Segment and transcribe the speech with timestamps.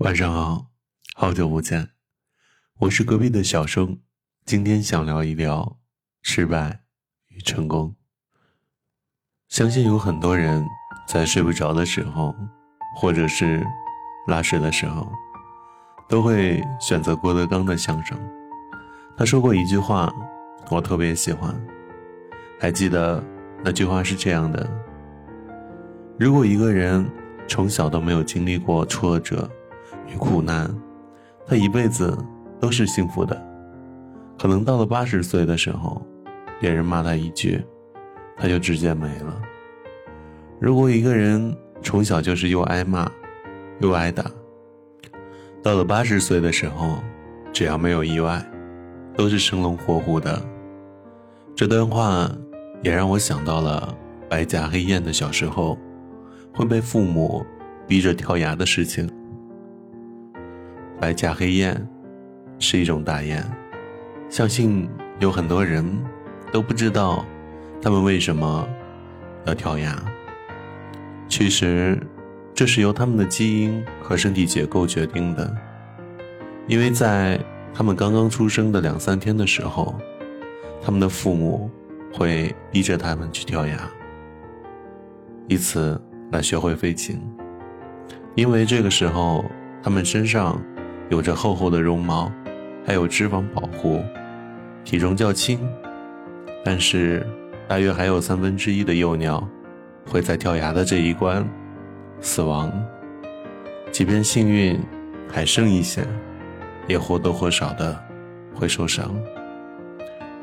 [0.00, 0.70] 晚上好，
[1.14, 1.90] 好久不见，
[2.78, 4.00] 我是隔壁的小生，
[4.46, 5.76] 今天想聊一聊
[6.22, 6.84] 失败
[7.28, 7.94] 与成功。
[9.48, 10.66] 相信有很多人
[11.06, 12.34] 在睡不着的时候，
[12.96, 13.62] 或者是
[14.26, 15.06] 拉屎的时候，
[16.08, 18.18] 都会选择郭德纲的相声。
[19.18, 20.10] 他说过一句话，
[20.70, 21.54] 我特别喜欢，
[22.58, 23.22] 还记得
[23.62, 24.66] 那句话是这样的：
[26.18, 27.06] 如果一个人
[27.46, 29.46] 从小都没有经历过挫折，
[30.12, 30.68] 与苦难，
[31.46, 32.16] 他一辈子
[32.60, 33.40] 都是幸福的。
[34.38, 36.00] 可能到了八十岁的时候，
[36.60, 37.62] 别人骂他一句，
[38.36, 39.40] 他就直接没了。
[40.58, 43.10] 如果一个人从小就是又挨骂，
[43.80, 44.24] 又挨打，
[45.62, 46.98] 到了八十岁的时候，
[47.52, 48.44] 只要没有意外，
[49.14, 50.42] 都是生龙活虎的。
[51.54, 52.30] 这段话
[52.82, 53.94] 也让我想到了
[54.28, 55.76] 白甲黑燕的小时候
[56.54, 57.44] 会被父母
[57.86, 59.10] 逼着跳崖的事情。
[61.00, 61.88] 白甲黑雁
[62.58, 63.42] 是一种大雁，
[64.28, 64.86] 相信
[65.18, 65.82] 有很多人
[66.52, 67.24] 都不知道
[67.80, 68.68] 它们为什么
[69.46, 69.96] 要跳崖。
[71.26, 71.98] 其实，
[72.52, 75.50] 这是由它们的基因和身体结构决定的。
[76.66, 77.40] 因为在
[77.72, 79.98] 它们刚刚出生的两三天的时候，
[80.82, 81.70] 它们的父母
[82.12, 83.78] 会逼着它们去跳崖，
[85.48, 85.98] 以此
[86.30, 87.18] 来学会飞行。
[88.34, 89.42] 因为这个时候，
[89.82, 90.62] 它们身上。
[91.10, 92.30] 有着厚厚的绒毛，
[92.86, 94.00] 还有脂肪保护，
[94.84, 95.58] 体重较轻，
[96.64, 97.26] 但是
[97.66, 99.46] 大约还有三分之一的幼鸟
[100.06, 101.44] 会在跳崖的这一关
[102.20, 102.72] 死亡。
[103.90, 104.80] 即便幸运
[105.28, 106.06] 还剩一些，
[106.86, 108.00] 也或多或少的
[108.54, 109.12] 会受伤，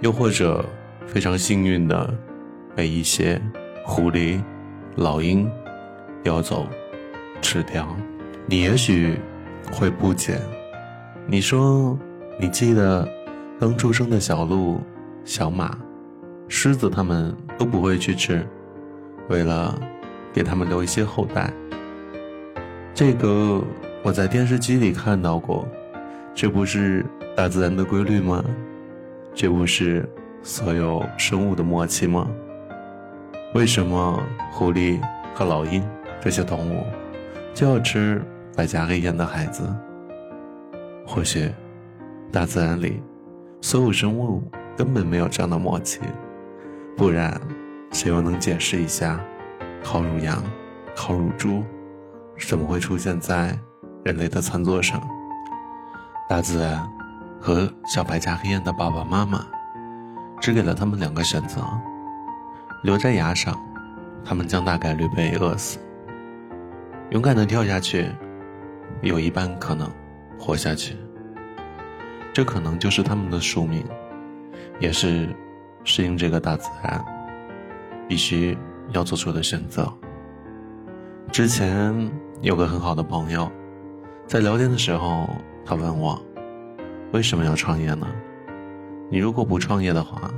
[0.00, 0.64] 又或者
[1.06, 2.12] 非常幸运的
[2.74, 3.38] 被一些
[3.84, 4.42] 狐狸、
[4.96, 5.46] 老鹰
[6.22, 6.66] 叼走
[7.42, 7.86] 吃掉。
[8.46, 9.18] 你也许。
[9.72, 10.40] 会不解，
[11.26, 11.98] 你说，
[12.38, 13.08] 你记得
[13.58, 14.80] 刚出生的小鹿、
[15.24, 15.76] 小马、
[16.48, 18.46] 狮子，他们都不会去吃，
[19.28, 19.76] 为了
[20.32, 21.52] 给他们留一些后代。
[22.94, 23.62] 这个
[24.02, 25.66] 我在电视机里看到过，
[26.34, 27.04] 这不是
[27.36, 28.44] 大自然的规律吗？
[29.34, 30.08] 这不是
[30.42, 32.28] 所有生物的默契吗？
[33.54, 35.00] 为什么狐狸
[35.34, 35.82] 和老鹰
[36.20, 36.84] 这些动物
[37.52, 38.22] 就要吃？
[38.56, 39.68] 白加黑雁的孩子，
[41.06, 41.52] 或许
[42.30, 43.02] 大自然里
[43.60, 44.42] 所有生物
[44.76, 46.00] 根本没有这样的默契，
[46.96, 47.40] 不然
[47.90, 49.18] 谁又能解释一下
[49.82, 50.40] 烤乳羊、
[50.94, 51.64] 烤乳猪
[52.48, 53.58] 怎么会出现在
[54.04, 55.02] 人类的餐桌上？
[56.28, 56.88] 大自然
[57.40, 59.44] 和小白加黑雁的爸爸妈妈
[60.40, 61.60] 只给了他们两个选择：
[62.84, 63.60] 留在崖上，
[64.24, 65.80] 他们将大概率被饿死；
[67.10, 68.08] 勇敢的跳下去。
[69.02, 69.90] 有一半可能
[70.38, 70.96] 活下去，
[72.32, 73.84] 这可能就是他们的宿命，
[74.80, 75.28] 也是
[75.84, 77.04] 适应这个大自然
[78.08, 78.56] 必须
[78.92, 79.92] 要做出的选择。
[81.30, 83.50] 之前有个很好的朋友，
[84.26, 85.28] 在聊天的时候，
[85.64, 86.20] 他问我
[87.12, 88.06] 为什么要创业呢？
[89.10, 90.30] 你如果不创业的话，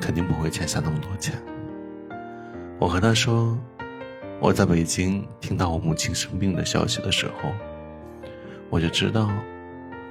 [0.00, 1.34] 肯定不会欠下那么多钱。
[2.78, 3.56] 我和他说，
[4.40, 7.52] 我在北京听到我母亲生病的消息的时候。
[8.72, 9.28] 我就知道，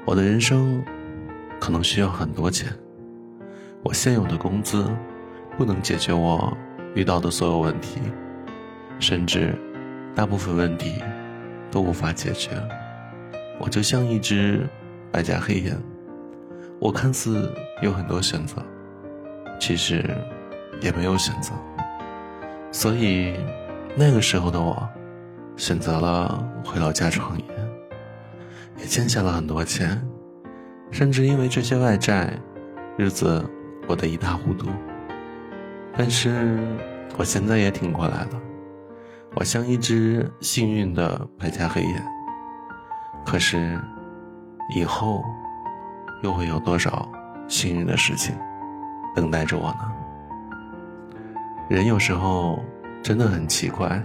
[0.06, 0.84] 我的人生
[1.60, 2.72] 可能需要很多钱。
[3.82, 4.86] 我现有的工资
[5.58, 6.56] 不能解决我
[6.94, 8.00] 遇到的所有问题，
[9.00, 9.56] 甚至
[10.14, 11.02] 大部分问题
[11.72, 12.52] 都无法解决。
[13.60, 14.70] 我就像一只
[15.12, 15.76] 白加黑眼，
[16.78, 17.52] 我看似
[17.82, 18.64] 有很多选择，
[19.60, 20.08] 其实
[20.82, 21.52] 也没有选择。
[22.72, 23.34] 所以
[23.96, 24.88] 那个时候的我，
[25.58, 27.44] 选择了回老家创业。
[28.82, 30.02] 也欠下了很多钱，
[30.90, 32.34] 甚至因为这些外债，
[32.98, 33.48] 日子
[33.86, 34.70] 过得一塌糊涂。
[35.96, 36.60] 但是
[37.18, 38.42] 我现在也挺过来了，
[39.36, 42.04] 我像一只幸运的白家黑雁。
[43.24, 43.80] 可是，
[44.76, 45.24] 以后
[46.24, 47.08] 又会有多少
[47.48, 48.36] 幸运的事情
[49.16, 49.92] 等待着我呢？
[51.70, 52.60] 人有时候
[53.04, 54.02] 真的很奇怪，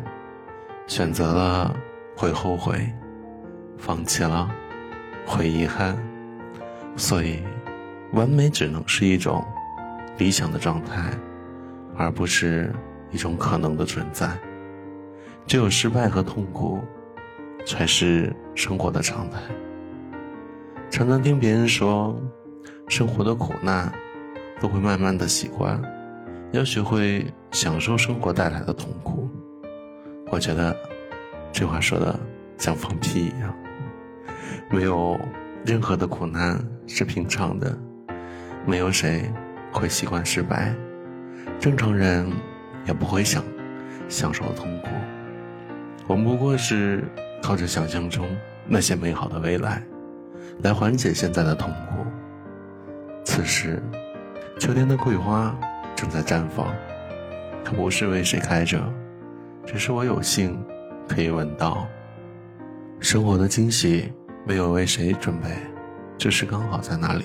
[0.87, 1.75] 选择了
[2.15, 2.93] 会后悔，
[3.79, 4.51] 放弃了。
[5.27, 5.99] 会遗憾，
[6.97, 7.43] 所以，
[8.13, 9.45] 完美只能是一种
[10.19, 11.11] 理想的状态，
[11.97, 12.73] 而不是
[13.11, 14.31] 一种可能的存在。
[15.47, 16.81] 只有失败和痛苦，
[17.67, 19.39] 才是生活的常态。
[20.89, 22.17] 常常听别人说，
[22.89, 23.93] 生活的苦难
[24.61, 25.83] 都会慢慢的习惯，
[26.53, 29.29] 要学会享受生活带来的痛苦。
[30.31, 30.75] 我觉得
[31.53, 32.19] 这话说的
[32.59, 33.55] 像放屁一样。
[34.71, 35.19] 没有
[35.65, 37.77] 任何的苦难是平常的，
[38.67, 39.31] 没有谁
[39.73, 40.75] 会习惯失败，
[41.59, 42.31] 正常人
[42.87, 43.43] 也不会想
[44.09, 44.89] 享受痛苦。
[46.07, 47.05] 我们不过是
[47.43, 48.25] 靠着想象中
[48.67, 49.83] 那些美好的未来，
[50.63, 52.05] 来缓解现在的痛苦。
[53.25, 53.83] 此时，
[54.59, 55.53] 秋天的桂花
[55.95, 56.73] 正在绽放，
[57.65, 58.81] 它不是为谁开着，
[59.65, 60.57] 只是我有幸
[61.09, 61.87] 可以闻到。
[63.01, 64.13] 生活的惊喜
[64.49, 65.49] 没有为谁准备，
[66.17, 67.25] 只是刚好在那里。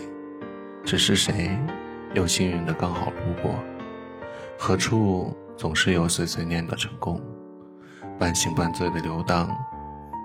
[0.84, 1.56] 只是谁
[2.16, 3.54] 又幸运的刚好路过？
[4.58, 7.22] 何处总是有碎碎念的成功？
[8.18, 9.56] 半醒半醉的游荡，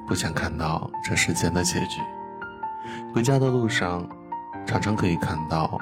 [0.09, 2.01] 不想看到这世间的结局。
[3.15, 4.09] 回家的路上，
[4.65, 5.79] 常常可以看到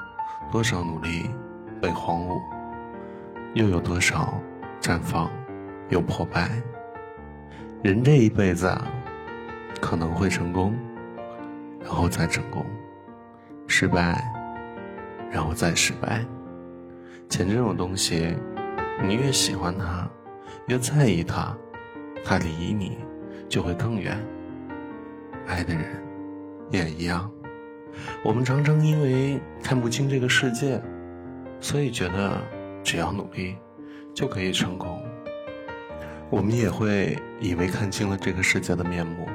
[0.51, 1.31] 多少努力
[1.81, 2.41] 被荒芜，
[3.55, 4.35] 又有多少
[4.81, 5.31] 绽放
[5.91, 6.51] 又破败。
[7.85, 8.85] 人这一辈子啊。
[9.81, 10.75] 可能会成功，
[11.85, 12.65] 然后再成功；
[13.69, 14.21] 失败，
[15.31, 16.25] 然后再失败。
[17.29, 18.35] 钱这种东西，
[19.03, 20.11] 你越喜欢它，
[20.67, 21.57] 越在意它，
[22.25, 22.99] 它离你
[23.49, 24.19] 就会更远。
[25.47, 25.85] 爱的人
[26.71, 27.31] 也一样。
[28.25, 30.83] 我们常常因为看不清这个世界，
[31.61, 32.41] 所以觉得
[32.83, 33.57] 只要努力
[34.13, 35.01] 就可以成功。
[36.31, 39.29] 我们也会以为看清了这个世界的面目。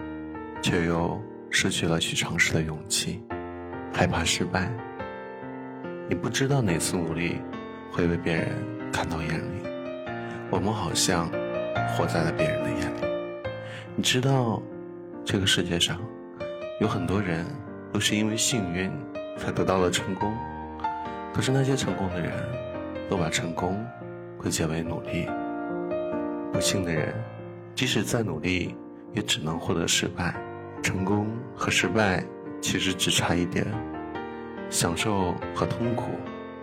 [0.61, 1.17] 却又
[1.51, 3.21] 失去了去尝试的勇气，
[3.93, 4.71] 害怕失败。
[6.07, 7.37] 你不知道哪次努力
[7.91, 8.49] 会被别人
[8.91, 9.63] 看到眼里，
[10.49, 11.29] 我们好像
[11.95, 13.07] 活在了别人的眼里。
[13.95, 14.61] 你知道，
[15.25, 15.99] 这个世界上
[16.79, 17.45] 有很多人
[17.91, 18.91] 都是因为幸运
[19.37, 20.33] 才得到了成功，
[21.33, 22.31] 可是那些成功的人
[23.09, 23.85] 都把成功
[24.37, 25.27] 归结为努力，
[26.53, 27.13] 不幸的人
[27.75, 28.75] 即使再努力，
[29.13, 30.33] 也只能获得失败。
[30.81, 32.23] 成功和失败
[32.61, 33.65] 其实只差一点，
[34.69, 36.11] 享受和痛苦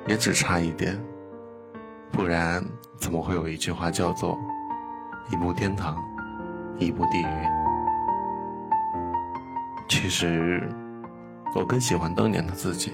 [0.07, 0.99] 也只差一点，
[2.11, 2.65] 不然
[2.99, 4.39] 怎么会有一句话叫做
[5.33, 5.97] “一步天堂，
[6.79, 7.47] 一步地狱”？
[9.89, 10.69] 其实，
[11.55, 12.93] 我更喜欢当年的自己，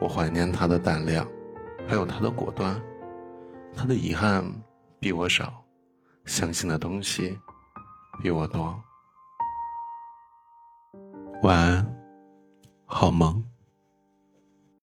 [0.00, 1.26] 我怀念他的胆量，
[1.86, 2.80] 还有他的果断，
[3.76, 4.44] 他的遗憾
[4.98, 5.64] 比我少，
[6.24, 7.38] 相信的东西
[8.22, 8.74] 比我多。
[11.44, 11.86] 晚安，
[12.86, 13.53] 好梦。